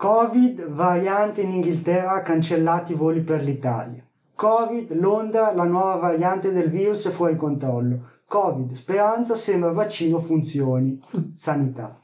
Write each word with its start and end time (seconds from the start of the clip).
Covid, 0.00 0.66
variante 0.70 1.42
in 1.42 1.50
Inghilterra, 1.50 2.22
cancellati 2.22 2.92
i 2.92 2.94
voli 2.94 3.20
per 3.20 3.42
l'Italia. 3.42 4.02
Covid, 4.34 4.94
Londra, 4.94 5.52
la 5.52 5.64
nuova 5.64 5.96
variante 5.96 6.52
del 6.52 6.70
virus 6.70 7.06
è 7.06 7.10
fuori 7.10 7.36
controllo. 7.36 8.12
Covid, 8.26 8.72
speranza, 8.72 9.34
sembra 9.34 9.72
vaccino 9.72 10.18
funzioni. 10.18 10.98
Sanità. 11.36 12.00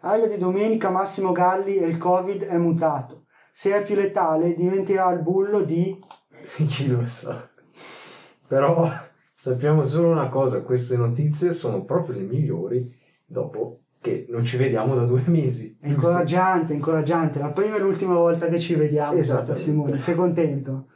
Aria 0.00 0.28
di 0.28 0.38
domenica, 0.38 0.88
Massimo 0.88 1.32
Galli 1.32 1.76
e 1.76 1.86
il 1.88 1.98
Covid 1.98 2.44
è 2.44 2.56
mutato. 2.56 3.26
Se 3.52 3.76
è 3.76 3.82
più 3.82 3.96
letale, 3.96 4.54
diventerà 4.54 5.12
il 5.12 5.20
bullo 5.20 5.60
di... 5.60 5.98
Chi 6.68 6.88
lo 6.88 7.04
sa. 7.04 7.36
Però 8.48 8.90
sappiamo 9.34 9.84
solo 9.84 10.08
una 10.08 10.30
cosa, 10.30 10.62
queste 10.62 10.96
notizie 10.96 11.52
sono 11.52 11.84
proprio 11.84 12.14
le 12.14 12.22
migliori 12.22 12.90
dopo 13.26 13.80
che 14.00 14.26
non 14.30 14.44
ci 14.44 14.56
vediamo 14.56 14.94
da 14.94 15.04
due 15.04 15.22
mesi. 15.26 15.76
È 15.78 15.88
incoraggiante, 15.88 16.72
incoraggiante. 16.72 17.38
La 17.38 17.50
prima 17.50 17.76
e 17.76 17.80
l'ultima 17.80 18.14
volta 18.14 18.48
che 18.48 18.58
ci 18.58 18.74
vediamo. 18.74 19.18
Esatto. 19.18 19.54
Simone, 19.54 19.98
sei 19.98 20.14
contento? 20.14 20.86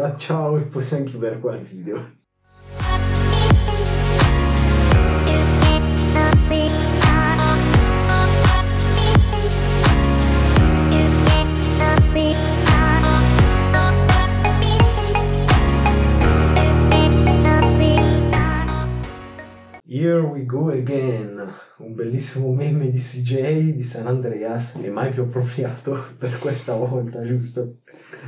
Ah, 0.00 0.16
ciao 0.16 0.56
e 0.58 0.62
possiamo 0.62 1.04
chiudere 1.04 1.40
qua 1.40 1.56
il 1.56 1.62
video. 1.62 2.20
Here 19.84 20.20
we 20.22 20.44
go 20.46 20.70
again, 20.70 21.52
un 21.82 21.94
bellissimo 21.94 22.52
meme 22.52 22.90
di 22.90 22.98
CJ 22.98 23.74
di 23.74 23.82
San 23.82 24.06
Andreas, 24.06 24.76
e 24.80 24.88
mai 24.88 25.10
più 25.10 25.22
appropriato 25.22 25.98
per 26.16 26.38
questa 26.38 26.74
volta, 26.74 27.22
giusto? 27.24 27.78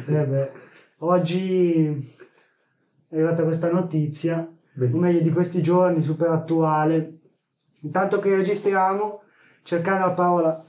Eh 0.07 0.25
beh, 0.27 0.51
oggi 0.99 1.87
è 3.09 3.15
arrivata 3.15 3.45
questa 3.45 3.71
notizia, 3.71 4.49
Bellissimo. 4.73 5.01
o 5.01 5.05
meglio 5.05 5.21
di 5.21 5.31
questi 5.31 5.63
giorni, 5.63 6.03
super 6.03 6.31
attuale. 6.31 7.21
Intanto 7.83 8.19
che 8.19 8.35
registriamo, 8.35 9.23
cercando 9.63 10.07
la 10.07 10.13
parola 10.13 10.65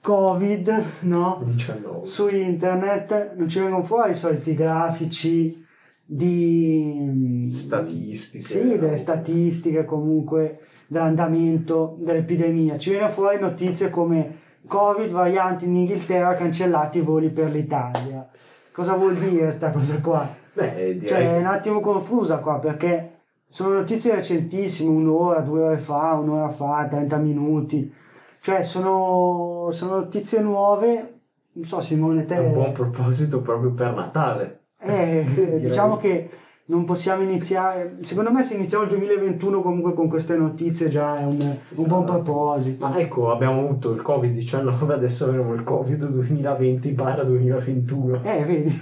Covid, 0.00 0.84
no? 1.00 1.40
19. 1.44 2.04
Su 2.04 2.28
internet 2.28 3.34
non 3.36 3.48
ci 3.48 3.60
vengono 3.60 3.82
fuori 3.82 4.10
i 4.10 4.16
soliti 4.16 4.54
grafici 4.54 5.64
di 6.04 7.50
Statistiche. 7.54 8.44
Sì, 8.44 8.78
delle 8.78 8.96
statistiche 8.98 9.84
comunque 9.84 10.58
dell'andamento 10.86 11.96
dell'epidemia. 11.98 12.78
Ci 12.78 12.90
viene 12.90 13.08
fuori 13.08 13.38
notizie 13.40 13.90
come 13.90 14.42
Covid, 14.66 15.10
varianti 15.10 15.66
in 15.66 15.74
Inghilterra, 15.74 16.34
cancellati 16.34 16.98
i 16.98 17.02
voli 17.02 17.30
per 17.30 17.50
l'Italia. 17.50 18.28
Cosa 18.72 18.94
vuol 18.94 19.14
dire 19.14 19.50
sta 19.50 19.70
cosa 19.70 20.00
qua? 20.00 20.28
Beh, 20.52 20.96
direi 20.98 21.06
Cioè 21.06 21.34
è 21.36 21.38
un 21.38 21.46
attimo 21.46 21.80
confusa 21.80 22.38
qua 22.38 22.58
perché 22.58 23.10
sono 23.46 23.74
notizie 23.74 24.14
recentissime, 24.14 24.90
un'ora, 24.90 25.40
due 25.40 25.62
ore 25.62 25.78
fa, 25.78 26.14
un'ora 26.14 26.48
fa, 26.48 26.86
30 26.88 27.16
minuti. 27.18 27.92
Cioè 28.40 28.62
sono, 28.62 29.68
sono 29.70 29.94
notizie 29.96 30.40
nuove, 30.40 31.20
non 31.52 31.64
so 31.64 31.80
Simone, 31.80 32.24
te... 32.24 32.34
è 32.34 32.38
un 32.38 32.52
buon 32.52 32.72
proposito 32.72 33.40
proprio 33.40 33.72
per 33.72 33.94
Natale. 33.94 34.64
Eh, 34.80 35.60
diciamo 35.62 35.96
che 35.96 36.28
non 36.66 36.84
possiamo 36.84 37.22
iniziare. 37.22 37.96
Secondo 38.02 38.32
me, 38.32 38.42
se 38.42 38.54
iniziamo 38.54 38.84
il 38.84 38.90
2021 38.90 39.60
comunque 39.60 39.92
con 39.92 40.08
queste 40.08 40.34
notizie, 40.36 40.88
già 40.88 41.18
è 41.18 41.24
un, 41.24 41.56
un 41.74 41.86
buon 41.86 42.04
proposito. 42.04 42.88
Ma 42.88 42.98
ecco, 42.98 43.30
abbiamo 43.30 43.60
avuto 43.60 43.92
il 43.92 44.00
Covid-19, 44.02 44.90
adesso 44.90 45.26
avremo 45.26 45.52
il 45.52 45.62
Covid 45.62 46.02
2020-2021. 46.04 48.24
Eh, 48.24 48.44
vedi, 48.44 48.72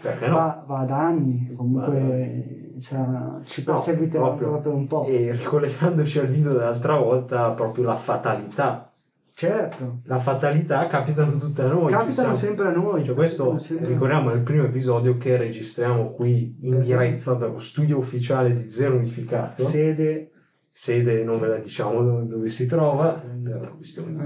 Perché 0.00 0.28
no? 0.28 0.34
va, 0.36 0.64
va 0.66 0.78
ad 0.80 0.90
anni, 0.90 1.52
comunque 1.56 2.74
sarà- 2.78 3.40
ci 3.44 3.64
perseguiterà 3.64 4.24
proprio. 4.24 4.46
ancora 4.48 4.62
per 4.62 4.72
un 4.72 4.86
po'. 4.86 5.04
E 5.06 5.32
ricollegandoci 5.32 6.18
al 6.18 6.26
video 6.26 6.52
dell'altra 6.52 6.96
volta, 6.98 7.50
proprio 7.50 7.84
la 7.84 7.96
fatalità. 7.96 8.90
Certo, 9.36 10.00
La 10.04 10.20
fatalità 10.20 10.86
capitano 10.86 11.36
tutte 11.36 11.62
a 11.62 11.66
noi. 11.66 11.90
capitano 11.90 12.32
sempre 12.34 12.68
a 12.68 12.70
noi. 12.70 13.04
Cioè, 13.04 13.16
questo 13.16 13.56
ricordiamo 13.80 14.30
è 14.30 14.34
il 14.36 14.42
primo 14.42 14.64
episodio 14.64 15.16
che 15.16 15.36
registriamo 15.36 16.12
qui 16.12 16.56
in 16.60 16.74
Esatto. 16.74 17.00
diretta 17.02 17.32
dallo 17.34 17.58
studio 17.58 17.98
ufficiale 17.98 18.54
di 18.54 18.70
Zero 18.70 18.94
Unificato. 18.94 19.62
Sede 19.64 20.30
Sede 20.70 21.22
non 21.24 21.38
ve 21.40 21.48
la 21.48 21.56
diciamo 21.56 22.02
dove, 22.02 22.26
dove 22.26 22.48
si 22.48 22.66
trova, 22.66 23.22
è 23.22 23.26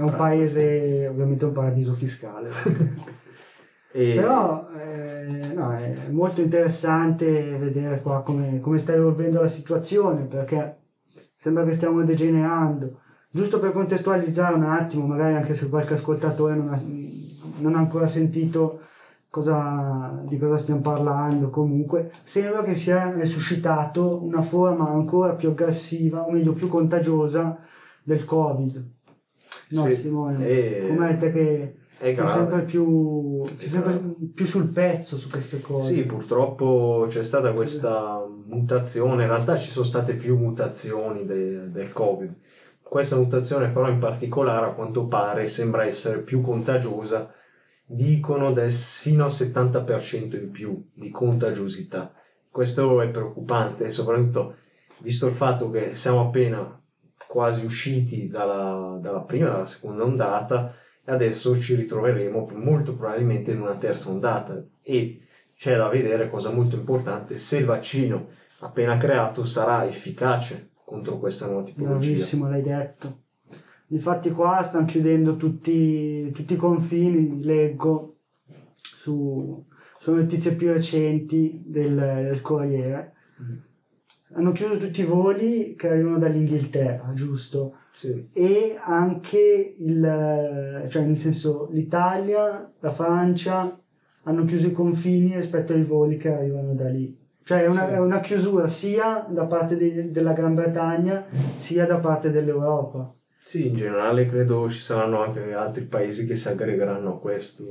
un 0.01 0.13
paese, 0.15 1.07
ovviamente 1.07 1.45
un 1.45 1.51
paradiso 1.51 1.93
fiscale. 1.93 2.49
E- 3.91 4.13
Però 4.13 4.69
eh, 4.77 5.51
no, 5.55 5.73
è 5.75 5.95
molto 6.11 6.41
interessante 6.41 7.55
vedere 7.57 7.99
qua 8.01 8.21
come, 8.21 8.59
come 8.59 8.77
sta 8.77 8.93
evolvendo 8.93 9.41
la 9.41 9.47
situazione 9.47 10.25
perché 10.25 10.77
sembra 11.35 11.63
che 11.63 11.71
stiamo 11.73 12.03
degenerando. 12.03 12.99
Giusto 13.31 13.59
per 13.59 13.71
contestualizzare 13.73 14.55
un 14.55 14.63
attimo, 14.63 15.05
magari 15.05 15.35
anche 15.35 15.53
se 15.53 15.69
qualche 15.69 15.93
ascoltatore 15.93 16.55
non 16.55 16.69
ha, 16.73 16.81
non 17.59 17.75
ha 17.75 17.77
ancora 17.77 18.07
sentito 18.07 18.79
cosa- 19.29 20.19
di 20.25 20.37
cosa 20.39 20.57
stiamo 20.57 20.81
parlando, 20.81 21.49
comunque 21.49 22.09
sembra 22.23 22.63
che 22.63 22.73
sia 22.73 23.23
suscitato 23.25 24.23
una 24.23 24.41
forma 24.41 24.89
ancora 24.89 25.33
più 25.33 25.49
aggressiva, 25.49 26.25
o 26.25 26.31
meglio 26.31 26.53
più 26.53 26.67
contagiosa 26.67 27.59
del 28.01 28.25
Covid. 28.25 28.83
No, 29.71 29.85
Sì, 29.85 29.95
Simone, 29.95 30.47
e- 30.47 30.85
come 30.87 31.15
te 31.17 31.31
che 31.31 31.75
è 31.99 32.13
sei 32.13 32.25
sempre 32.25 32.63
più 32.63 33.45
sei 33.45 33.69
sempre 33.69 34.01
più 34.33 34.45
sul 34.47 34.69
pezzo 34.69 35.17
su 35.17 35.29
queste 35.29 35.61
cose. 35.61 35.93
Sì, 35.93 36.03
purtroppo 36.05 37.05
c'è 37.07 37.21
stata 37.23 37.51
questa 37.51 38.25
mutazione, 38.47 39.21
in 39.23 39.29
realtà 39.29 39.55
ci 39.55 39.69
sono 39.69 39.85
state 39.85 40.13
più 40.13 40.35
mutazioni 40.37 41.25
de- 41.25 41.69
del 41.69 41.93
Covid. 41.93 42.33
Questa 42.89 43.17
mutazione 43.17 43.69
però 43.69 43.87
in 43.87 43.99
particolare 43.99 44.65
a 44.65 44.71
quanto 44.71 45.05
pare 45.05 45.45
sembra 45.45 45.85
essere 45.85 46.23
più 46.23 46.41
contagiosa, 46.41 47.31
dicono 47.85 48.51
del 48.51 48.71
fino 48.71 49.25
al 49.25 49.29
70% 49.29 50.35
in 50.35 50.49
più 50.49 50.89
di 50.95 51.11
contagiosità. 51.11 52.11
Questo 52.49 52.99
è 53.03 53.09
preoccupante, 53.09 53.91
soprattutto 53.91 54.55
visto 55.01 55.27
il 55.27 55.35
fatto 55.35 55.69
che 55.69 55.93
siamo 55.93 56.21
appena 56.21 56.81
quasi 57.27 57.63
usciti 57.63 58.27
dalla, 58.27 58.97
dalla 58.99 59.21
prima 59.21 59.51
dalla 59.51 59.65
seconda 59.65 60.03
ondata 60.03 60.73
e 61.05 61.11
adesso 61.11 61.59
ci 61.59 61.75
ritroveremo 61.75 62.49
molto 62.55 62.95
probabilmente 62.95 63.51
in 63.51 63.61
una 63.61 63.75
terza 63.75 64.09
ondata 64.09 64.65
e 64.81 65.27
c'è 65.55 65.77
da 65.77 65.89
vedere 65.89 66.27
cosa 66.27 66.49
molto 66.49 66.75
importante 66.75 67.37
se 67.37 67.57
il 67.57 67.65
vaccino 67.65 68.29
appena 68.61 68.97
creato 68.97 69.45
sarà 69.45 69.85
efficace 69.85 70.68
contro 70.89 71.19
questa 71.19 71.45
nuova 71.45 71.61
tipologia. 71.61 71.97
Bravissimo, 71.99 72.49
l'hai 72.49 72.63
detto. 72.63 73.25
Infatti 73.89 74.31
qua 74.31 74.63
stanno 74.63 74.85
chiudendo 74.85 75.35
tutti, 75.35 76.31
tutti 76.31 76.53
i 76.53 76.57
confini, 76.57 77.43
leggo 77.43 78.17
su, 78.71 79.65
su 79.99 80.13
notizie 80.13 80.55
più 80.55 80.73
recenti 80.73 81.61
del, 81.63 81.93
del 81.93 82.41
Corriere. 82.41 83.13
Mm. 83.39 83.57
Hanno 84.33 84.51
chiuso 84.51 84.77
tutti 84.77 85.01
i 85.01 85.05
voli 85.05 85.75
che 85.75 85.89
arrivano 85.89 86.17
dall'Inghilterra, 86.17 87.13
giusto? 87.13 87.75
Sì, 87.91 88.27
E 88.33 88.75
anche 88.81 89.75
il, 89.77 90.85
cioè 90.89 91.05
nel 91.05 91.17
senso 91.17 91.69
l'Italia, 91.71 92.71
la 92.79 92.91
Francia 92.91 93.79
hanno 94.23 94.45
chiuso 94.45 94.67
i 94.67 94.71
confini 94.71 95.35
rispetto 95.35 95.73
ai 95.73 95.83
voli 95.83 96.17
che 96.17 96.31
arrivano 96.31 96.73
da 96.73 96.89
lì. 96.89 97.18
Cioè 97.49 97.63
è 97.63 97.65
una, 97.65 97.89
è 97.89 97.97
una 97.97 98.19
chiusura 98.19 98.67
sia 98.67 99.25
da 99.27 99.47
parte 99.47 99.75
de- 99.75 100.11
della 100.11 100.33
Gran 100.33 100.53
Bretagna 100.53 101.25
sia 101.55 101.87
da 101.87 101.97
parte 101.97 102.29
dell'Europa. 102.29 103.11
Sì, 103.33 103.69
in 103.69 103.75
generale 103.75 104.27
credo 104.27 104.69
ci 104.69 104.77
saranno 104.77 105.23
anche 105.23 105.55
altri 105.55 105.85
paesi 105.85 106.27
che 106.27 106.35
si 106.35 106.47
aggregheranno 106.47 107.15
a 107.15 107.19
questo, 107.19 107.63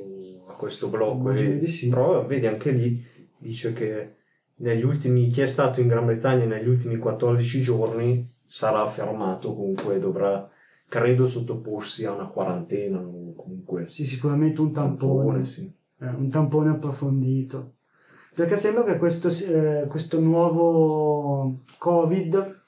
a 0.48 0.56
questo 0.56 0.88
blocco. 0.88 1.30
E, 1.30 1.58
di 1.58 1.68
sì. 1.68 1.90
Però 1.90 2.26
vedi 2.26 2.48
anche 2.48 2.72
lì 2.72 3.00
dice 3.38 3.72
che 3.72 4.16
negli 4.56 4.82
ultimi, 4.82 5.28
chi 5.28 5.42
è 5.42 5.46
stato 5.46 5.80
in 5.80 5.86
Gran 5.86 6.06
Bretagna 6.06 6.44
negli 6.44 6.66
ultimi 6.66 6.96
14 6.96 7.62
giorni 7.62 8.28
sarà 8.44 8.84
fermato, 8.84 9.54
comunque 9.54 10.00
dovrà, 10.00 10.50
credo, 10.88 11.24
sottoporsi 11.24 12.04
a 12.04 12.14
una 12.14 12.26
quarantena 12.26 12.98
comunque 12.98 13.86
Sì, 13.86 14.04
sicuramente 14.04 14.60
un 14.60 14.72
tampone, 14.72 15.44
sì. 15.44 15.72
eh, 16.00 16.08
un 16.08 16.28
tampone 16.30 16.70
approfondito. 16.70 17.74
Perché 18.38 18.54
sembra 18.54 18.84
che 18.84 18.98
questo, 18.98 19.30
eh, 19.30 19.86
questo 19.88 20.20
nuovo 20.20 21.54
Covid 21.76 22.60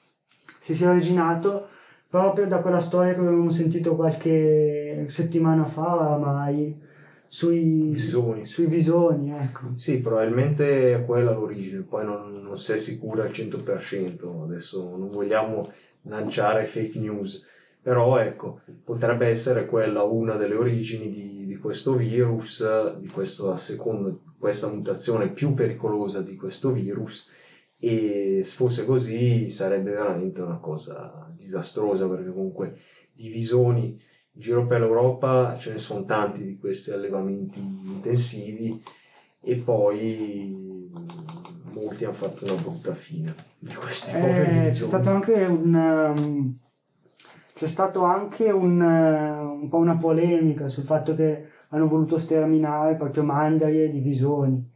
si 0.61 0.75
sia 0.75 0.90
originato 0.90 1.69
proprio 2.11 2.49
da 2.49 2.58
quella 2.58 2.81
storia 2.81 3.14
che 3.14 3.20
avevamo 3.20 3.50
sentito 3.50 3.94
qualche 3.94 5.05
settimana 5.06 5.64
fa 5.64 5.94
oramai 5.94 6.76
sui 7.28 7.90
Visoni. 7.93 8.46
sui 8.46 8.67
visoni, 8.67 9.31
ecco. 9.31 9.75
Sì, 9.76 9.99
probabilmente 9.99 10.93
è 10.93 11.05
quella 11.05 11.32
l'origine, 11.32 11.82
poi 11.82 12.05
non, 12.05 12.43
non 12.43 12.55
è 12.55 12.76
sicura 12.76 13.22
al 13.22 13.31
100%, 13.31 14.43
adesso 14.43 14.96
non 14.96 15.08
vogliamo 15.08 15.70
lanciare 16.02 16.64
fake 16.64 16.99
news, 16.99 17.44
Però 17.81 18.19
ecco, 18.19 18.62
potrebbe 18.82 19.28
essere 19.28 19.67
quella 19.67 20.02
una 20.02 20.34
delle 20.34 20.56
origini 20.56 21.08
di, 21.08 21.46
di 21.46 21.56
questo 21.58 21.94
virus, 21.94 22.99
di 22.99 23.06
questa 23.06 23.55
seconda, 23.55 24.12
questa 24.41 24.69
mutazione 24.69 25.29
più 25.29 25.53
pericolosa 25.53 26.23
di 26.23 26.35
questo 26.35 26.73
virus 26.73 27.31
e 27.79 28.41
se 28.43 28.55
fosse 28.57 28.87
così 28.87 29.51
sarebbe 29.51 29.91
veramente 29.91 30.41
una 30.41 30.59
cosa 30.59 31.31
disastrosa 31.37 32.09
perché 32.09 32.33
comunque 32.33 32.79
di 33.13 33.29
visoni 33.29 33.89
in 34.33 34.41
giro 34.41 34.67
per 34.67 34.81
l'Europa 34.81 35.57
ce 35.59 35.73
ne 35.73 35.79
sono 35.79 36.05
tanti 36.05 36.43
di 36.43 36.59
questi 36.59 36.91
allevamenti 36.91 37.61
intensivi 37.61 38.71
e 39.43 39.57
poi 39.57 40.89
molti 41.73 42.05
hanno 42.05 42.15
fatto 42.15 42.45
una 42.45 42.55
brutta 42.55 42.95
fine 42.95 43.35
di 43.59 43.75
questi 43.75 44.17
eh, 44.17 44.71
c'è 44.73 44.85
stato 44.85 45.11
anche 45.11 45.33
un 45.45 45.75
um, 45.75 46.59
c'è 47.55 47.67
stato 47.67 48.05
anche 48.05 48.51
un, 48.51 48.81
uh, 48.81 49.63
un, 49.63 49.69
po' 49.69 49.77
una 49.77 49.99
polemica 49.99 50.71
sul 50.71 50.85
fatto 50.85 51.15
che 51.15 51.47
hanno 51.70 51.88
voluto 51.88 52.19
sterminare 52.19 52.94
proprio 52.94 53.25
mandrie 53.25 53.84
e 53.84 53.90
divisoni 53.90 54.70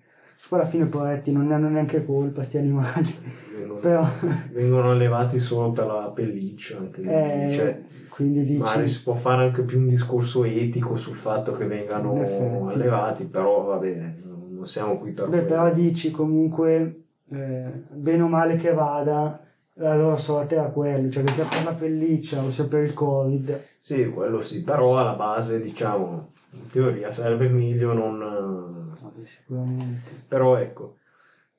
poi 0.49 0.61
alla 0.61 0.69
fine 0.69 0.87
poveretti 0.87 1.33
non 1.33 1.47
ne 1.47 1.55
hanno 1.55 1.69
neanche 1.69 2.05
colpa 2.05 2.43
sti 2.43 2.59
animali. 2.59 3.15
Vengono, 3.57 3.81
Però... 3.81 4.07
vengono 4.53 4.91
allevati 4.91 5.39
solo 5.39 5.71
per 5.73 5.87
la 5.87 6.13
pelliccia. 6.15 6.79
Anche 6.79 7.01
eh, 7.01 7.53
cioè, 7.53 7.83
quindi 8.09 8.43
dici... 8.43 8.59
Magari 8.59 8.89
si 8.89 9.03
può 9.03 9.15
fare 9.15 9.45
anche 9.45 9.63
più 9.63 9.79
un 9.79 9.89
discorso 9.89 10.45
etico 10.45 10.97
sul 10.97 11.17
fatto 11.17 11.57
che 11.57 11.67
vengano 11.67 12.69
allevati, 12.69 13.25
però 13.25 13.63
vabbè, 13.65 14.15
non 14.51 14.67
siamo 14.67 14.99
qui 14.99 15.13
per... 15.13 15.25
Beh, 15.25 15.31
quello. 15.31 15.47
però 15.47 15.73
dici 15.73 16.11
comunque, 16.11 17.05
eh, 17.31 17.71
bene 17.91 18.23
o 18.23 18.29
male 18.29 18.57
che 18.57 18.73
vada, 18.73 19.41
la 19.75 19.97
loro 19.97 20.17
sorte 20.17 20.57
era 20.57 20.69
quella, 20.69 21.11
cioè 21.11 21.25
che 21.25 21.33
sia 21.33 21.47
per 21.47 21.65
la 21.65 21.75
pelliccia 21.75 22.43
o 22.43 22.51
sia 22.51 22.67
per 22.67 22.85
il 22.85 22.93
covid. 22.93 23.61
Sì, 23.81 24.09
quello 24.11 24.41
sì, 24.41 24.63
però 24.63 24.99
alla 24.99 25.15
base 25.15 25.61
diciamo, 25.61 26.29
in 26.55 26.71
teoria 26.71 27.11
sarebbe 27.11 27.49
meglio 27.49 27.93
non 27.93 28.93
Vabbè, 29.01 29.25
sicuramente. 29.25 30.11
Però 30.29 30.57
ecco, 30.57 30.97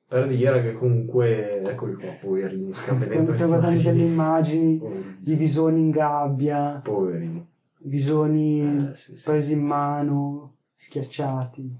per 0.07 0.27
dire 0.27 0.61
che 0.61 0.73
comunque, 0.73 1.61
eccoli 1.61 1.95
qua, 1.95 2.11
poverini, 2.19 2.73
stiamo 2.73 2.99
vedendo 2.99 3.31
delle 3.33 4.03
immagini 4.03 4.81
di 5.19 5.35
visoni 5.35 5.81
in 5.81 5.89
gabbia, 5.91 6.79
poverini. 6.83 7.45
visoni 7.79 8.63
eh, 8.63 8.95
sì, 8.95 9.15
sì, 9.17 9.23
presi 9.23 9.53
in 9.53 9.63
mano, 9.63 10.55
schiacciati. 10.75 11.79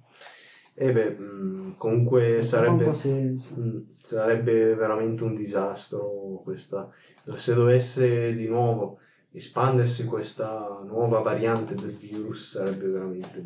E 0.78 0.92
beh, 0.92 1.10
mh, 1.12 1.76
comunque 1.78 2.42
sarebbe, 2.42 2.88
mh, 2.88 3.78
sarebbe 4.02 4.76
veramente 4.76 5.24
un 5.24 5.34
disastro 5.34 6.42
questa. 6.44 6.90
Se 7.16 7.54
dovesse 7.54 8.36
di 8.36 8.48
nuovo 8.48 9.00
espandersi 9.36 10.06
questa 10.06 10.82
nuova 10.86 11.20
variante 11.20 11.76
del 11.76 11.94
virus 11.94 12.52
sarebbe 12.52 12.88
veramente 12.88 13.44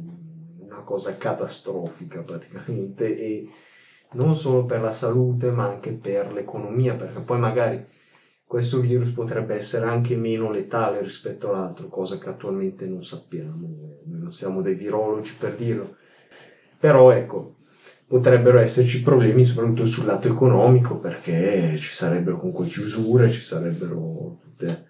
una 0.59 0.81
cosa 0.83 1.17
catastrofica 1.17 2.21
praticamente 2.21 3.17
e 3.17 3.49
non 4.13 4.35
solo 4.35 4.65
per 4.65 4.81
la 4.81 4.91
salute 4.91 5.49
ma 5.49 5.67
anche 5.67 5.91
per 5.91 6.31
l'economia 6.31 6.93
perché 6.93 7.19
poi 7.21 7.39
magari 7.39 7.83
questo 8.45 8.79
virus 8.79 9.09
potrebbe 9.09 9.55
essere 9.55 9.85
anche 9.85 10.15
meno 10.15 10.49
letale 10.49 11.03
rispetto 11.03 11.49
all'altro, 11.49 11.87
cosa 11.87 12.17
che 12.17 12.29
attualmente 12.29 12.87
non 12.87 13.03
sappiamo, 13.03 13.99
non 14.05 14.33
siamo 14.33 14.63
dei 14.63 14.73
virologi 14.73 15.35
per 15.37 15.53
dirlo. 15.55 15.97
Però 16.79 17.11
ecco, 17.11 17.57
potrebbero 18.07 18.57
esserci 18.57 19.03
problemi 19.03 19.45
soprattutto 19.45 19.85
sul 19.85 20.05
lato 20.05 20.27
economico 20.27 20.97
perché 20.97 21.75
ci 21.77 21.93
sarebbero 21.93 22.39
comunque 22.39 22.65
chiusure, 22.65 23.29
ci 23.29 23.41
sarebbero 23.41 24.39
tutte 24.41 24.88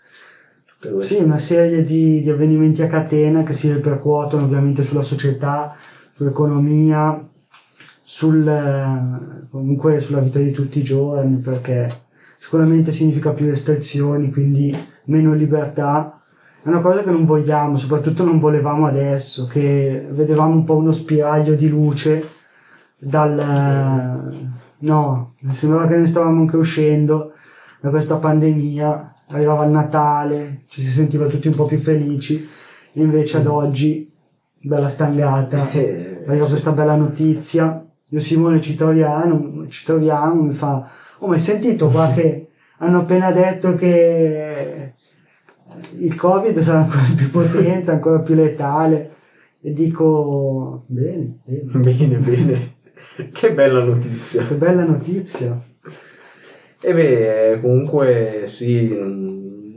sì, 1.00 1.18
una 1.18 1.38
serie 1.38 1.84
di, 1.84 2.22
di, 2.22 2.30
avvenimenti 2.30 2.82
a 2.82 2.88
catena 2.88 3.44
che 3.44 3.52
si 3.52 3.70
ripercuotono 3.72 4.46
ovviamente 4.46 4.82
sulla 4.82 5.02
società, 5.02 5.76
sull'economia, 6.16 7.28
sul, 8.02 9.48
comunque 9.52 10.00
sulla 10.00 10.22
vita 10.22 10.40
di 10.40 10.52
tutti 10.52 10.80
i 10.80 10.84
giorni, 10.84 11.36
perché 11.40 11.90
sicuramente 12.38 12.94
significa 12.94 13.32
più 13.32 13.48
restrizioni, 13.48 14.32
quindi 14.32 14.74
meno 15.06 15.34
libertà. 15.34 16.18
È 16.64 16.70
una 16.70 16.80
cosa 16.80 17.04
che 17.04 17.12
non 17.12 17.26
vogliamo, 17.26 17.76
soprattutto 17.76 18.24
non 18.24 18.38
volevamo 18.38 18.86
adesso, 18.86 19.48
che 19.48 20.08
vedevamo 20.12 20.54
un 20.54 20.64
po' 20.64 20.78
uno 20.78 20.94
spiraglio 20.94 21.56
di 21.56 21.68
luce 21.68 22.26
dal... 22.98 24.48
No, 24.82 25.34
sembrava 25.46 25.88
che 25.88 25.98
ne 25.98 26.06
stavamo 26.06 26.40
anche 26.40 26.56
uscendo 26.56 27.34
da 27.82 27.90
questa 27.90 28.18
pandemia 28.18 29.14
arrivava 29.30 29.66
il 29.66 29.72
Natale, 29.72 30.62
ci 30.68 30.82
si 30.82 30.92
sentiva 30.92 31.28
tutti 31.28 31.48
un 31.48 31.56
po' 31.56 31.66
più 31.66 31.78
felici, 31.78 32.48
invece 32.94 33.38
ad 33.38 33.48
oggi, 33.48 34.12
bella 34.62 34.90
stangata, 34.90 35.70
eh, 35.72 36.24
arriva 36.28 36.46
sì. 36.46 36.52
questa 36.52 36.72
bella 36.72 36.96
notizia, 36.96 37.86
io 38.06 38.20
Simone 38.20 38.60
ci 38.60 38.76
troviamo, 38.76 39.68
ci 39.70 39.86
troviamo, 39.86 40.44
mi 40.44 40.54
fa, 40.54 40.90
oh 41.20 41.28
ma 41.28 41.34
hai 41.36 41.40
sentito 41.40 41.88
qua 41.88 42.12
che 42.12 42.48
hanno 42.80 43.00
appena 43.00 43.32
detto 43.32 43.76
che 43.76 44.94
il 46.00 46.16
Covid 46.16 46.58
sarà 46.60 46.80
ancora 46.80 47.04
più 47.16 47.30
potente, 47.30 47.92
ancora 47.92 48.20
più 48.20 48.36
letale, 48.36 49.12
e 49.62 49.74
dico, 49.74 50.84
bene, 50.88 51.40
bene. 51.44 51.80
Bene, 51.80 52.18
bene. 52.18 52.76
che 53.32 53.54
bella 53.54 53.84
notizia. 53.84 54.46
Che 54.46 54.56
bella 54.56 54.84
notizia. 54.84 55.69
E 56.82 56.94
beh, 56.94 57.60
comunque 57.62 58.44
sì, 58.46 58.88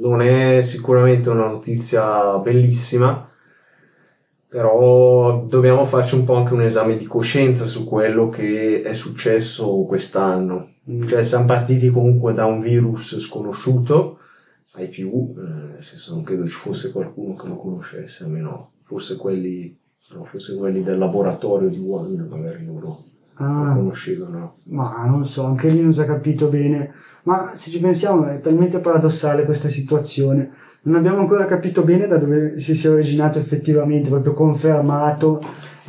non 0.02 0.20
è 0.20 0.62
sicuramente 0.62 1.30
una 1.30 1.48
notizia 1.48 2.38
bellissima, 2.38 3.28
però 4.46 5.44
dobbiamo 5.44 5.84
farci 5.84 6.14
un 6.14 6.24
po' 6.24 6.34
anche 6.34 6.52
un 6.52 6.62
esame 6.62 6.96
di 6.96 7.06
coscienza 7.06 7.64
su 7.64 7.84
quello 7.86 8.28
che 8.28 8.82
è 8.82 8.92
successo 8.92 9.82
quest'anno. 9.84 10.74
Mm. 10.90 11.06
Cioè 11.06 11.22
siamo 11.24 11.46
partiti 11.46 11.90
comunque 11.90 12.34
da 12.34 12.44
un 12.44 12.60
virus 12.60 13.18
sconosciuto 13.18 14.18
ai 14.74 14.88
più, 14.88 15.34
eh, 15.36 15.72
nel 15.72 15.82
senso 15.82 16.14
non 16.14 16.22
credo 16.22 16.46
ci 16.46 16.54
fosse 16.54 16.92
qualcuno 16.92 17.34
che 17.34 17.48
lo 17.48 17.56
conoscesse, 17.56 18.24
almeno 18.24 18.72
forse 18.82 19.16
quelli, 19.16 19.76
no, 20.14 20.24
forse 20.24 20.54
quelli 20.56 20.82
del 20.82 20.98
laboratorio 20.98 21.68
di 21.68 21.78
Wuhan, 21.78 22.26
magari 22.28 22.64
loro 22.64 22.98
ah, 23.34 23.72
conoscevano. 23.74 24.56
Ma 24.64 25.04
non 25.06 25.24
so, 25.24 25.44
anche 25.44 25.68
lì 25.68 25.80
non 25.80 25.92
si 25.92 26.00
è 26.00 26.04
capito 26.04 26.48
bene. 26.48 26.92
Ma 27.24 27.52
se 27.54 27.70
ci 27.70 27.80
pensiamo 27.80 28.26
è 28.26 28.40
talmente 28.40 28.78
paradossale 28.78 29.44
questa 29.44 29.68
situazione. 29.68 30.50
Non 30.82 30.96
abbiamo 30.96 31.20
ancora 31.20 31.44
capito 31.44 31.82
bene 31.82 32.06
da 32.06 32.16
dove 32.16 32.58
si 32.58 32.74
sia 32.74 32.90
originato 32.90 33.38
effettivamente, 33.38 34.08
proprio 34.08 34.32
confermato 34.32 35.40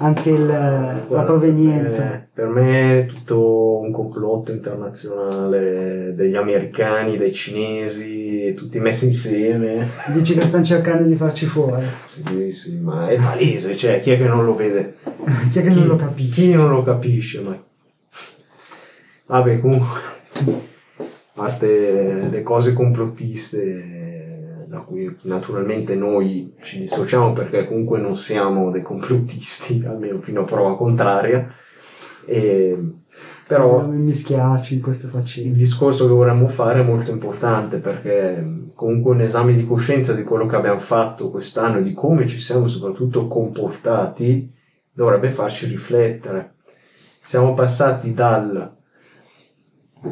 anche 0.04 0.30
il, 0.32 0.46
Guarda, 0.46 1.08
la 1.10 1.24
provenienza. 1.24 2.04
Per 2.04 2.12
me, 2.12 2.28
per 2.34 2.48
me, 2.48 3.00
è 3.00 3.06
tutto 3.06 3.80
un 3.80 3.92
complotto 3.92 4.52
internazionale 4.52 6.14
degli 6.14 6.36
americani, 6.36 7.18
dei 7.18 7.32
cinesi, 7.32 8.54
tutti 8.54 8.80
messi 8.80 9.06
insieme. 9.06 9.88
Dici 10.14 10.34
che 10.34 10.42
stanno 10.42 10.66
cercando 10.66 11.08
di 11.08 11.16
farci 11.16 11.46
fuori? 11.46 11.86
Sì, 12.04 12.52
sì, 12.52 12.80
ma 12.80 13.08
è 13.08 13.16
palese, 13.16 13.76
cioè 13.78 14.02
chi 14.02 14.12
è 14.12 14.18
che 14.18 14.28
non 14.28 14.44
lo 14.44 14.56
vede? 14.56 14.98
chi 15.52 15.60
è 15.60 15.64
che 15.64 15.70
chi, 15.70 15.76
non 15.76 15.88
lo 15.88 15.96
capisce? 15.96 16.34
Chi 16.34 16.54
non 16.54 16.70
lo 16.70 16.84
capisce, 16.84 17.40
ma... 17.40 17.64
Vabbè, 19.26 19.62
comunque, 19.62 20.00
a 20.34 21.04
parte 21.34 22.28
le 22.30 22.42
cose 22.44 22.74
complottiste 22.74 24.13
da 24.74 24.80
cui 24.80 25.16
naturalmente 25.22 25.94
noi 25.94 26.56
ci 26.64 26.80
dissociamo 26.80 27.32
perché 27.32 27.68
comunque 27.68 28.00
non 28.00 28.18
siamo 28.18 28.72
dei 28.72 28.82
complottisti, 28.82 29.84
almeno 29.86 30.20
fino 30.20 30.42
a 30.42 30.46
prova 30.46 30.76
contraria. 30.76 31.48
E, 32.26 32.82
però 33.46 33.86
mischiarci 33.86 34.74
in 34.74 34.82
queste 34.82 35.08
faccende. 35.08 35.50
Il 35.50 35.56
discorso 35.56 36.08
che 36.08 36.14
vorremmo 36.14 36.48
fare 36.48 36.80
è 36.80 36.84
molto 36.84 37.12
importante 37.12 37.78
perché 37.78 38.72
comunque 38.74 39.12
un 39.12 39.22
esame 39.22 39.54
di 39.54 39.68
coscienza 39.68 40.14
di 40.14 40.24
quello 40.24 40.48
che 40.48 40.56
abbiamo 40.56 40.80
fatto 40.80 41.30
quest'anno 41.30 41.78
e 41.78 41.84
di 41.84 41.94
come 41.94 42.26
ci 42.26 42.40
siamo 42.40 42.66
soprattutto 42.66 43.28
comportati 43.28 44.52
dovrebbe 44.92 45.30
farci 45.30 45.68
riflettere. 45.68 46.56
Siamo 47.22 47.54
passati 47.54 48.12
dal 48.16 48.76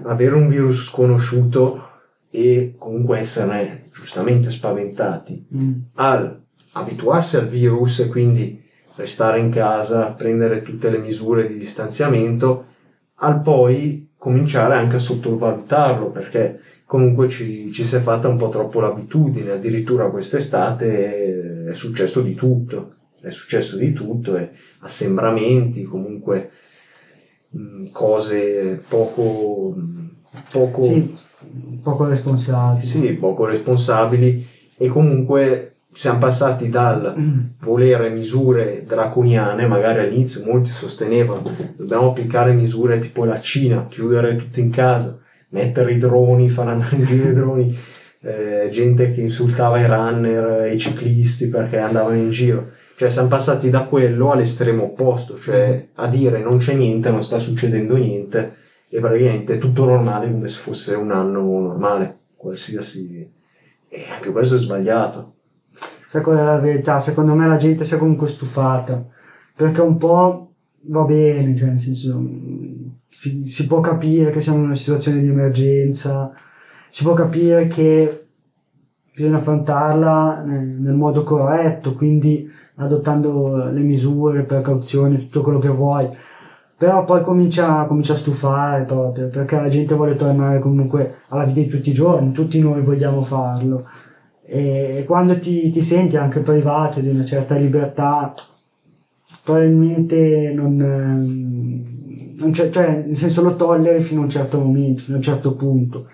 avere 0.04 0.36
un 0.36 0.48
virus 0.48 0.84
sconosciuto 0.84 1.91
e 2.32 2.76
comunque 2.78 3.20
esserne 3.20 3.84
giustamente 3.94 4.50
spaventati 4.50 5.46
mm. 5.54 5.74
al 5.96 6.42
abituarsi 6.74 7.36
al 7.36 7.48
virus 7.48 8.00
e 8.00 8.08
quindi 8.08 8.62
restare 8.96 9.40
in 9.40 9.50
casa, 9.50 10.14
prendere 10.14 10.62
tutte 10.62 10.90
le 10.90 11.00
misure 11.00 11.48
di 11.48 11.58
distanziamento, 11.58 12.66
al 13.16 13.42
poi 13.42 14.12
cominciare 14.18 14.76
anche 14.76 14.98
a 14.98 15.00
sottovalutarlo 15.00 16.10
perché 16.10 16.60
comunque 16.86 17.30
ci, 17.30 17.72
ci 17.72 17.84
si 17.84 17.96
è 17.96 18.00
fatta 18.00 18.28
un 18.28 18.38
po' 18.38 18.50
troppo 18.50 18.80
l'abitudine, 18.80 19.52
addirittura 19.52 20.10
quest'estate 20.10 21.66
è 21.70 21.74
successo 21.74 22.22
di 22.22 22.36
tutto, 22.36 22.96
è 23.22 23.32
successo 23.32 23.78
di 23.78 23.94
tutto 23.94 24.36
e 24.36 24.52
assembramenti, 24.82 25.84
comunque 25.84 26.52
mh, 27.50 27.90
cose 27.92 28.82
poco... 28.88 29.76
poco 30.52 30.84
sì 30.84 31.30
poco 31.82 32.08
responsabili. 32.08 32.86
Sì, 32.86 33.12
poco 33.14 33.46
responsabili 33.46 34.48
e 34.78 34.88
comunque 34.88 35.74
siamo 35.94 36.20
passati 36.20 36.70
dal 36.70 37.14
volere 37.60 38.10
misure 38.10 38.84
draconiane, 38.88 39.68
magari 39.68 40.00
all'inizio 40.00 40.44
molti 40.46 40.70
sostenevano 40.70 41.44
dobbiamo 41.76 42.10
applicare 42.10 42.54
misure 42.54 43.00
tipo 43.00 43.26
la 43.26 43.42
Cina, 43.42 43.88
chiudere 43.90 44.38
tutto 44.38 44.60
in 44.60 44.72
casa, 44.72 45.20
mettere 45.50 45.94
i 45.94 45.98
droni, 45.98 46.50
far 46.50 46.70
andare 46.70 46.96
in 46.96 47.06
giro 47.06 47.30
i 47.30 47.34
droni, 47.34 47.78
eh, 48.22 48.70
gente 48.72 49.12
che 49.12 49.22
insultava 49.22 49.80
i 49.80 49.86
runner, 49.86 50.72
i 50.72 50.78
ciclisti 50.78 51.50
perché 51.50 51.80
andavano 51.80 52.16
in 52.16 52.30
giro. 52.30 52.70
Cioè 52.96 53.10
siamo 53.10 53.30
passati 53.30 53.70
da 53.70 53.82
quello 53.82 54.32
all'estremo 54.32 54.84
opposto, 54.84 55.40
cioè 55.40 55.88
a 55.96 56.08
dire 56.08 56.40
non 56.40 56.58
c'è 56.60 56.74
niente, 56.74 57.10
non 57.10 57.24
sta 57.24 57.40
succedendo 57.40 57.98
niente 57.98 58.61
e 58.92 59.00
praticamente 59.00 59.56
è 59.56 59.58
tutto 59.58 59.86
normale 59.86 60.30
come 60.30 60.50
se 60.50 60.60
fosse 60.60 60.96
un 60.96 61.12
anno 61.12 61.42
normale, 61.42 62.18
qualsiasi... 62.36 63.30
E 63.94 64.06
anche 64.10 64.32
questo 64.32 64.56
è 64.56 64.58
sbagliato. 64.58 65.34
Sai 66.08 66.22
qual 66.22 66.38
è 66.38 66.44
la 66.44 66.58
verità? 66.58 67.00
Secondo 67.00 67.34
me 67.34 67.48
la 67.48 67.58
gente 67.58 67.86
si 67.86 67.94
è 67.94 67.98
comunque 67.98 68.28
stufata, 68.28 69.06
perché 69.56 69.82
un 69.82 69.98
po' 69.98 70.54
va 70.84 71.04
bene, 71.04 71.56
cioè 71.56 71.70
nel 71.70 71.80
senso 71.80 72.22
si, 73.08 73.46
si 73.46 73.68
può 73.68 73.80
capire 73.80 74.32
che 74.32 74.42
siamo 74.42 74.60
in 74.60 74.66
una 74.66 74.76
situazione 74.76 75.22
di 75.22 75.28
emergenza, 75.28 76.32
si 76.90 77.04
può 77.04 77.14
capire 77.14 77.68
che 77.68 78.26
bisogna 79.14 79.38
affrontarla 79.38 80.44
nel, 80.46 80.94
modo 80.94 81.24
corretto, 81.24 81.94
quindi 81.94 82.50
adottando 82.76 83.70
le 83.70 83.80
misure, 83.80 84.44
precauzioni, 84.44 85.18
tutto 85.18 85.42
quello 85.42 85.60
che 85.60 85.70
vuoi. 85.70 86.10
Però 86.82 87.04
poi 87.04 87.22
comincia, 87.22 87.86
comincia 87.86 88.14
a 88.14 88.18
stufare 88.18 88.86
proprio, 88.86 89.28
perché 89.28 89.56
la 89.56 89.68
gente 89.68 89.94
vuole 89.94 90.16
tornare 90.16 90.58
comunque 90.58 91.18
alla 91.28 91.44
vita 91.44 91.60
di 91.60 91.68
tutti 91.68 91.92
i 91.92 91.94
giorni, 91.94 92.32
tutti 92.32 92.60
noi 92.60 92.82
vogliamo 92.82 93.22
farlo. 93.22 93.88
E 94.44 95.04
quando 95.06 95.38
ti, 95.38 95.70
ti 95.70 95.84
senti 95.84 96.18
anche 96.18 96.40
privato 96.40 97.00
di 97.00 97.10
una 97.10 97.24
certa 97.24 97.54
libertà, 97.56 98.34
probabilmente 99.44 100.54
non, 100.56 100.76
non 102.40 102.50
c'è, 102.50 102.72
cioè 102.72 103.04
nel 103.06 103.16
senso 103.16 103.44
lo 103.44 103.56
tolleri 103.56 104.02
fino 104.02 104.22
a 104.22 104.24
un 104.24 104.32
certo 104.32 104.58
momento, 104.58 105.04
fino 105.04 105.18
a 105.18 105.20
un 105.20 105.24
certo 105.24 105.54
punto. 105.54 106.10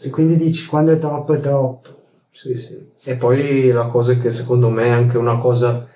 E 0.00 0.08
quindi 0.08 0.36
dici 0.36 0.66
quando 0.66 0.92
è 0.92 0.98
troppo 0.98 1.34
è 1.34 1.40
troppo. 1.40 1.90
Sì, 2.30 2.54
sì. 2.54 2.74
E 3.04 3.16
poi 3.16 3.68
la 3.68 3.88
cosa 3.88 4.14
che 4.14 4.30
secondo 4.30 4.70
me 4.70 4.84
è 4.84 4.90
anche 4.92 5.18
una 5.18 5.36
cosa 5.36 5.86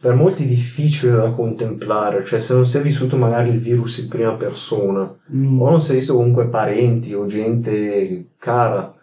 per 0.00 0.14
molti 0.14 0.46
difficile 0.46 1.12
da 1.12 1.30
contemplare, 1.30 2.24
cioè 2.24 2.38
se 2.38 2.54
non 2.54 2.66
si 2.66 2.76
è 2.76 2.82
vissuto 2.82 3.16
magari 3.16 3.48
il 3.48 3.58
virus 3.58 3.98
in 3.98 4.08
prima 4.08 4.34
persona 4.34 5.12
mm. 5.34 5.60
o 5.60 5.70
non 5.70 5.80
si 5.80 5.92
è 5.92 5.94
visto 5.94 6.14
comunque 6.14 6.48
parenti 6.48 7.14
o 7.14 7.26
gente 7.26 8.26
cara 8.38 8.94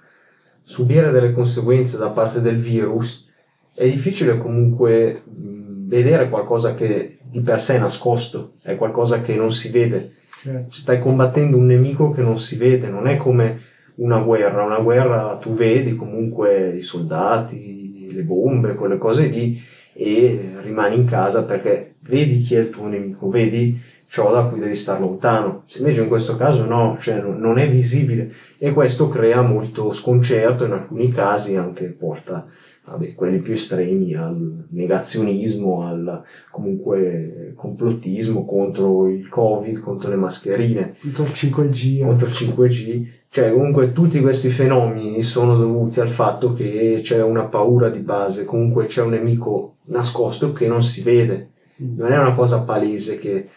subire 0.61 1.11
delle 1.11 1.33
conseguenze 1.33 1.97
da 1.97 2.09
parte 2.09 2.41
del 2.41 2.57
virus, 2.57 3.29
è 3.75 3.89
difficile 3.89 4.37
comunque 4.37 5.23
vedere 5.25 6.29
qualcosa 6.29 6.73
che 6.73 7.17
di 7.21 7.41
per 7.41 7.59
sé 7.59 7.75
è 7.75 7.79
nascosto, 7.79 8.53
è 8.61 8.75
qualcosa 8.75 9.21
che 9.21 9.35
non 9.35 9.51
si 9.51 9.69
vede. 9.69 10.13
Certo. 10.41 10.73
Stai 10.73 10.99
combattendo 10.99 11.57
un 11.57 11.65
nemico 11.65 12.11
che 12.11 12.21
non 12.21 12.39
si 12.39 12.55
vede, 12.55 12.89
non 12.89 13.07
è 13.07 13.17
come 13.17 13.59
una 13.95 14.19
guerra, 14.19 14.63
una 14.63 14.79
guerra 14.79 15.37
tu 15.37 15.51
vedi 15.51 15.95
comunque 15.95 16.69
i 16.75 16.81
soldati, 16.81 18.11
le 18.11 18.21
bombe, 18.21 18.75
quelle 18.75 18.97
cose 18.97 19.25
lì 19.25 19.59
e 19.93 20.55
rimani 20.61 20.95
in 20.95 21.05
casa 21.05 21.43
perché 21.43 21.95
vedi 22.01 22.39
chi 22.39 22.55
è 22.55 22.59
il 22.59 22.69
tuo 22.69 22.87
nemico, 22.87 23.29
vedi 23.29 23.79
ciò 24.07 24.31
da 24.31 24.43
cui 24.43 24.59
devi 24.59 24.75
stare 24.75 24.99
lontano. 24.99 25.63
Invece 25.77 26.01
in 26.01 26.07
questo 26.07 26.35
caso 26.35 26.65
no, 26.65 26.97
cioè 26.99 27.21
non 27.21 27.57
è 27.57 27.69
visibile 27.69 28.31
e 28.57 28.71
questo 28.71 29.07
crea 29.07 29.41
molto 29.41 29.91
sconcerto, 29.91 30.65
in 30.65 30.71
alcuni 30.71 31.11
casi 31.11 31.55
anche 31.55 31.85
porta 31.85 32.45
vabbè, 32.85 33.13
quelli 33.15 33.39
più 33.39 33.53
estremi 33.53 34.13
al 34.15 34.65
negazionismo, 34.69 35.87
al 35.87 36.23
comunque 36.51 37.53
complottismo 37.55 38.45
contro 38.45 39.07
il 39.07 39.27
covid, 39.29 39.79
contro 39.79 40.09
le 40.09 40.15
mascherine, 40.15 40.95
contro 41.01 41.23
il 41.23 41.31
5G. 41.31 42.03
Contro 42.03 42.27
il 42.27 42.33
5G. 42.33 43.07
Cioè, 43.29 43.51
comunque 43.51 43.93
tutti 43.93 44.21
questi 44.21 44.49
fenomeni 44.49 45.23
sono 45.23 45.57
dovuti 45.57 45.99
al 45.99 46.09
fatto 46.09 46.53
che 46.53 46.99
c'è 47.01 47.23
una 47.23 47.45
paura 47.45 47.89
di 47.89 47.99
base, 47.99 48.43
comunque 48.45 48.85
c'è 48.85 49.01
un 49.01 49.09
nemico 49.11 49.77
nascosto 49.85 50.51
che 50.51 50.67
non 50.67 50.83
si 50.83 51.01
vede. 51.01 51.49
Mm. 51.81 51.97
Non 51.97 52.11
è 52.11 52.17
una 52.19 52.33
cosa 52.33 52.61
palese 52.61 53.17
che 53.17 53.35
eh, 53.35 53.49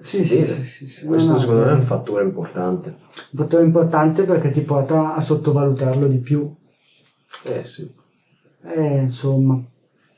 sì, 0.00 0.18
si 0.18 0.24
sì, 0.24 0.34
vede. 0.40 0.62
sì, 0.62 0.88
sì, 0.88 1.06
Questo 1.06 1.38
secondo 1.38 1.64
me 1.64 1.70
è 1.70 1.74
un 1.74 1.82
fattore 1.82 2.24
importante. 2.24 2.88
Un 3.30 3.38
fattore 3.38 3.64
importante 3.64 4.24
perché 4.24 4.50
ti 4.50 4.60
porta 4.60 5.14
a 5.14 5.20
sottovalutarlo 5.22 6.06
di 6.06 6.18
più. 6.18 6.46
Eh 7.44 7.64
sì. 7.64 7.90
Eh, 8.64 8.98
insomma. 9.02 9.60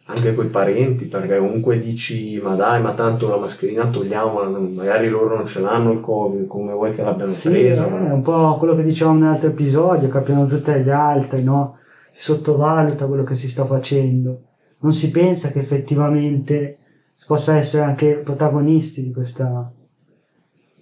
Anche 0.07 0.35
coi 0.35 0.49
parenti, 0.49 1.05
perché 1.05 1.39
comunque 1.39 1.79
dici, 1.79 2.41
ma 2.43 2.57
dai, 2.57 2.83
ma 2.83 2.93
tanto 2.95 3.29
la 3.29 3.37
mascherina 3.37 3.87
togliamola, 3.87 4.59
magari 4.59 5.09
loro 5.09 5.37
non 5.37 5.47
ce 5.47 5.61
l'hanno 5.61 5.93
il 5.93 6.01
covid, 6.01 6.47
come 6.49 6.73
vuoi 6.73 6.93
che 6.95 7.03
l'abbiano 7.03 7.31
Sì, 7.31 7.51
presa. 7.51 7.87
eh, 7.87 8.09
è 8.09 8.13
un 8.13 8.23
po' 8.23 8.57
quello 8.57 8.75
che 8.75 8.83
dicevamo 8.83 9.21
nell'altro 9.21 9.49
episodio, 9.51 10.09
capiamo 10.09 10.47
tutti 10.47 10.73
gli 10.73 10.91
altri, 10.91 11.45
no? 11.45 11.77
Si 12.11 12.23
sottovaluta 12.23 13.07
quello 13.07 13.23
che 13.23 13.37
si 13.37 13.49
sta 13.49 13.65
facendo. 13.65 14.41
Non 14.81 14.93
si 14.93 15.13
pensa 15.13 15.51
che 15.53 15.61
effettivamente 15.61 16.79
si 17.15 17.27
possa 17.27 17.57
essere 17.57 17.85
anche 17.85 18.15
protagonisti 18.25 19.05
di 19.05 19.13
questa 19.13 19.71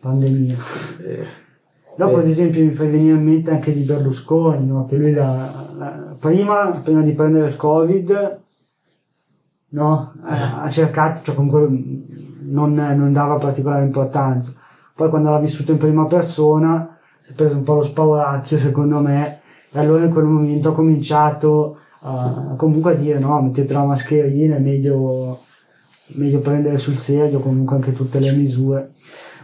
pandemia. 0.00 0.57
Eh, 1.05 1.47
Dopo, 1.99 2.19
Eh. 2.19 2.21
ad 2.21 2.29
esempio, 2.29 2.62
mi 2.65 2.71
fai 2.71 2.88
venire 2.88 3.17
in 3.17 3.25
mente 3.25 3.50
anche 3.50 3.73
di 3.73 3.83
Berlusconi, 3.83 4.65
no? 4.69 4.87
che 4.87 4.95
lui 4.97 5.12
la- 5.12 5.67
prima, 6.18 6.80
prima 6.82 7.02
di 7.02 7.12
prendere 7.12 7.49
il 7.49 7.56
Covid, 7.56 8.40
no? 9.70 10.12
ha, 10.23 10.62
ha 10.62 10.70
cercato, 10.70 11.23
cioè 11.25 11.35
comunque 11.35 11.68
non, 12.40 12.75
non 12.75 13.12
dava 13.12 13.37
particolare 13.37 13.85
importanza. 13.85 14.52
Poi 14.94 15.08
quando 15.11 15.30
l'ha 15.30 15.38
vissuto 15.38 15.73
in 15.73 15.78
prima 15.78 16.06
persona 16.06 16.99
si 17.16 17.32
è 17.32 17.35
preso 17.35 17.56
un 17.56 17.62
po' 17.62 17.75
lo 17.75 17.85
spauracchio, 17.85 18.58
secondo 18.58 19.00
me, 19.00 19.40
e 19.70 19.78
allora 19.78 20.04
in 20.04 20.12
quel 20.12 20.25
momento 20.25 20.70
ha 20.70 20.75
cominciato 20.75 21.78
a, 22.00 22.54
comunque 22.56 22.92
a 22.92 22.97
dire 22.97 23.18
no, 23.18 23.40
mettete 23.42 23.73
la 23.73 23.85
mascherina, 23.85 24.56
è 24.56 24.61
meglio, 24.61 25.40
meglio 26.14 26.40
prendere 26.40 26.76
sul 26.76 26.97
serio 26.97 27.40
comunque 27.40 27.76
anche 27.76 27.92
tutte 27.92 28.18
le 28.18 28.32
misure. 28.32 28.90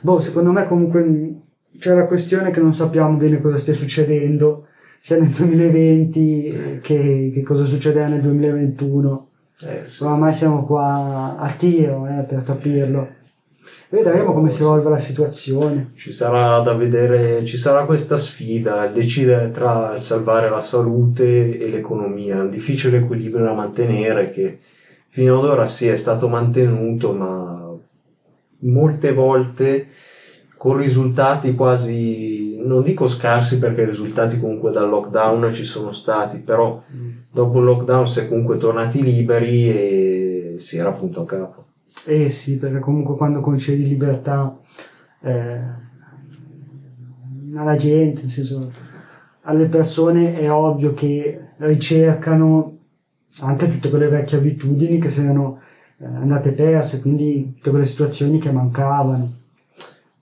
Boh, 0.01 0.21
secondo 0.21 0.51
me 0.53 0.67
comunque 0.67 1.43
c'è 1.79 1.95
la 1.95 2.07
questione 2.07 2.51
che 2.51 2.61
non 2.61 2.73
sappiamo 2.73 3.17
bene 3.17 3.41
cosa 3.41 3.59
stia 3.59 3.75
succedendo, 3.75 4.67
sia 5.05 5.19
nel 5.19 5.29
2020 5.29 6.45
eh, 6.47 6.81
che, 6.81 7.31
che 7.35 7.43
cosa 7.43 7.67
succederà 7.67 8.09
nel 8.09 8.23
2021. 8.23 9.29
eh, 9.61 9.83
sì. 9.87 10.03
Oramai 10.03 10.33
siamo 10.33 10.65
qua 10.65 11.37
a 11.39 11.51
tiro 11.51 12.07
eh, 12.07 12.23
per 12.23 12.43
capirlo. 12.43 13.09
Vedremo 13.91 14.33
come 14.33 14.49
si 14.49 14.63
evolve 14.63 14.89
la 14.89 14.99
situazione. 14.99 15.91
Ci 15.95 16.11
sarà 16.11 16.59
da 16.61 16.73
vedere, 16.73 17.45
ci 17.45 17.59
sarà 17.59 17.85
questa 17.85 18.17
sfida, 18.17 18.87
decidere 18.87 19.51
tra 19.51 19.95
salvare 19.99 20.49
la 20.49 20.63
salute 20.63 21.59
e 21.59 21.69
l'economia, 21.69 22.41
un 22.41 22.49
difficile 22.49 22.97
equilibrio 22.97 23.45
da 23.45 23.53
mantenere 23.53 24.31
che 24.31 24.59
fino 25.11 25.39
ad 25.39 25.45
ora 25.45 25.67
sì 25.67 25.87
è 25.87 25.97
stato 25.97 26.29
mantenuto, 26.29 27.13
ma 27.13 27.77
molte 28.61 29.13
volte 29.13 29.87
con 30.57 30.79
risultati 30.79 31.55
quasi, 31.55 32.44
non 32.65 32.83
dico 32.83 33.07
scarsi 33.07 33.59
perché 33.59 33.83
i 33.83 33.87
risultati 33.87 34.39
comunque 34.39 34.73
dal 34.73 34.89
lockdown 34.89 35.53
ci 35.53 35.65
sono 35.65 35.93
stati, 35.93 36.39
però 36.39 36.83
dopo 37.31 37.59
il 37.59 37.65
lockdown 37.65 38.07
si 38.09 38.21
è 38.21 38.29
comunque 38.29 38.57
tornati 38.57 39.03
liberi 39.03 39.69
e 39.69 40.55
si 40.59 40.77
era 40.77 40.91
appunto 40.91 41.23
a 41.23 41.27
capo. 41.27 41.65
Eh 42.05 42.29
sì, 42.29 42.59
perché 42.59 42.81
comunque 42.81 43.17
quando 43.17 43.41
concedi 43.41 43.87
libertà 43.87 44.57
eh, 45.23 45.61
alla 47.55 47.77
gente, 47.77 48.23
nel 48.23 48.31
senso, 48.31 48.73
alle 49.43 49.67
persone 49.67 50.39
è 50.39 50.51
ovvio 50.51 50.93
che 50.93 51.51
ricercano 51.59 52.79
anche 53.41 53.69
tutte 53.69 53.91
quelle 53.91 54.09
vecchie 54.09 54.39
abitudini 54.39 54.99
che 54.99 55.11
siano 55.11 55.61
eh, 55.99 56.05
andate 56.05 56.53
perse, 56.53 57.01
quindi 57.01 57.55
tutte 57.57 57.71
quelle 57.71 57.85
situazioni 57.85 58.39
che 58.39 58.51
mancavano. 58.51 59.33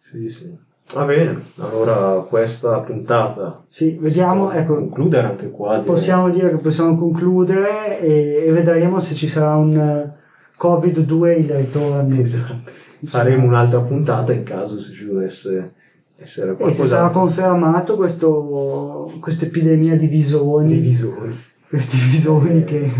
Sì, 0.01 0.29
sì. 0.29 0.71
Va 0.95 1.05
bene, 1.05 1.41
allora 1.59 2.21
questa 2.29 2.79
puntata 2.81 3.65
Sì, 3.69 3.97
vediamo, 4.01 4.51
ecco, 4.53 4.75
concludere 4.75 5.27
anche 5.27 5.51
qua. 5.51 5.71
direi. 5.79 5.85
possiamo 5.87 6.29
dire 6.31 6.51
che 6.51 6.57
possiamo 6.57 6.97
concludere 6.97 8.01
e, 8.01 8.45
e 8.47 8.53
vedremo 8.53 9.01
se 9.01 9.15
ci 9.15 9.27
sarà 9.29 9.57
un 9.57 9.77
eh, 9.77 10.13
Covid-2 10.61 11.39
il 11.39 11.51
ritorno. 11.51 12.21
Esatto. 12.21 12.71
Faremo 13.07 13.47
un'altra 13.47 13.81
puntata 13.81 14.33
in 14.33 14.45
caso 14.45 14.79
se 14.79 14.93
ci 14.93 15.07
dovesse 15.07 15.73
essere 16.19 16.53
E 16.53 16.57
se 16.73 16.85
sarà 16.85 17.09
qualcosa 17.09 17.09
confermato 17.09 17.97
questo, 17.97 19.13
questa 19.21 19.47
epidemia 19.47 19.97
di 19.97 20.07
visoni, 20.07 20.75
di 20.75 20.79
visori. 20.81 21.35
questi 21.69 21.97
visoni 21.97 22.59
Eh, 22.61 22.65
che 22.65 22.93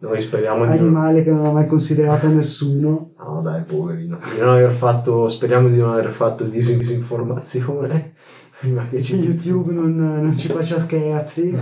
Noi 0.00 0.20
speriamo 0.20 0.62
di 0.62 0.68
non... 0.68 0.78
animale 0.78 1.24
che 1.24 1.32
non 1.32 1.44
ha 1.44 1.50
mai 1.50 1.66
considerato 1.66 2.28
nessuno. 2.28 3.14
No 3.18 3.40
dai, 3.42 3.64
poverino. 3.64 4.18
Di 4.32 4.38
non 4.38 4.50
aver 4.50 4.70
fatto... 4.70 5.26
Speriamo 5.26 5.68
di 5.68 5.76
non 5.76 5.90
aver 5.90 6.12
fatto 6.12 6.44
dis- 6.44 6.76
disinformazione 6.76 8.14
prima 8.60 8.86
che 8.88 9.02
ci... 9.02 9.16
YouTube 9.16 9.72
non, 9.72 9.96
non 9.96 10.36
ci 10.36 10.48
faccia 10.48 10.78
scherzi, 10.78 11.50
eh, 11.50 11.58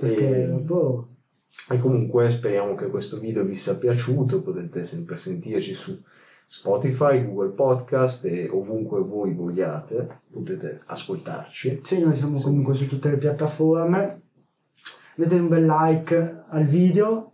perché 0.00 0.44
E- 0.44 0.46
dopo 0.46 1.08
E 1.68 1.78
comunque 1.78 2.30
speriamo 2.30 2.74
che 2.74 2.86
questo 2.86 3.18
video 3.18 3.44
vi 3.44 3.54
sia 3.54 3.76
piaciuto, 3.76 4.40
potete 4.40 4.84
sempre 4.84 5.16
sentirci 5.16 5.74
su 5.74 6.00
Spotify, 6.46 7.22
Google 7.22 7.50
Podcast 7.50 8.24
e 8.24 8.48
ovunque 8.50 9.00
voi 9.02 9.34
vogliate, 9.34 10.20
potete 10.30 10.80
ascoltarci. 10.86 11.80
Sì, 11.82 12.00
noi 12.00 12.16
siamo 12.16 12.40
comunque 12.40 12.72
su 12.72 12.86
tutte 12.88 13.10
le 13.10 13.18
piattaforme. 13.18 14.20
Mettete 15.16 15.40
un 15.40 15.48
bel 15.48 15.66
like 15.66 16.44
al 16.48 16.64
video 16.64 17.31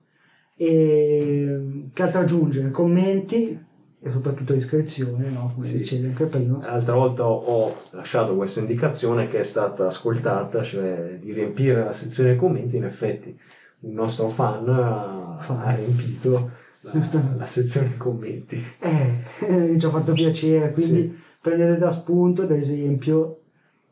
e 0.59 1.89
che 1.93 2.03
altro 2.03 2.21
aggiungere? 2.21 2.71
Commenti 2.71 3.67
e 4.01 4.11
soprattutto 4.11 4.55
iscrizione, 4.55 5.31
no? 5.31 5.51
come 5.55 5.67
Sì. 5.67 5.79
dicevi 5.79 6.07
anche 6.09 6.27
prima. 6.27 6.59
L'altra 6.61 6.95
volta 6.95 7.27
ho- 7.29 7.75
lasciato 7.93 8.35
questa 8.37 8.61
indicazione 8.61 9.29
che 9.29 9.39
è 9.39 9.43
stata 9.43 9.87
ascoltata, 9.87 10.63
cioè 10.63 11.17
di 11.21 11.33
riempire 11.33 11.85
la 11.85 11.93
sezione 11.93 12.37
commenti. 12.37 12.77
In 12.77 12.85
effetti, 12.85 13.37
un 13.81 13.93
nostro 13.93 14.29
fan 14.29 14.69
ha, 14.69 15.37
Fan. 15.41 15.61
ha 15.61 15.75
riempito 15.77 16.51
la, 16.83 16.93
la 17.39 17.47
sezione 17.47 17.97
commenti. 17.97 18.61
Eh, 18.81 19.77
ci 19.79 19.87
ha 19.87 19.91
fatto 19.91 20.13
piacere, 20.13 20.73
quindi 20.73 21.17
prendete 21.41 21.77
da 21.79 21.91
spunto, 21.93 22.45
da 22.45 22.57
esempio, 22.57 23.43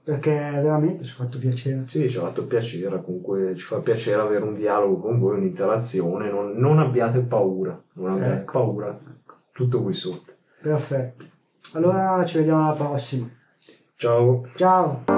perché 0.06 0.30
veramente 0.30 1.02
ci 1.02 1.10
ha 1.10 1.14
fatto 1.24 1.36
piacere. 1.36 1.82
Sì, 1.88 2.08
ci 2.08 2.16
ha 2.16 2.20
fatto 2.20 2.44
piacere, 2.44 3.02
comunque 3.02 3.56
ci 3.56 3.64
fa 3.64 3.78
piacere 3.78 4.22
avere 4.22 4.44
un 4.44 4.54
dialogo 4.54 5.00
con 5.00 5.18
voi, 5.18 5.36
un'interazione. 5.38 6.30
Non, 6.30 6.52
non 6.52 6.78
abbiate 6.78 7.18
paura, 7.18 7.76
non 7.94 8.12
abbiate 8.12 8.34
Ecco. 8.34 8.52
paura, 8.52 8.96
tutto 9.50 9.82
qui 9.82 9.92
sotto. 9.92 10.32
Perfetto. 10.62 11.24
Allora 11.72 12.24
ci 12.24 12.38
vediamo 12.38 12.66
alla 12.68 12.76
prossima. 12.76 13.28
Ciao. 13.96 14.46
Ciao! 14.54 15.15